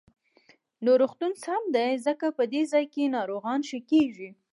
[0.83, 4.29] نو روغتون سم دی، ځکه په دې ځاى کې ناروغان ښه کېږي.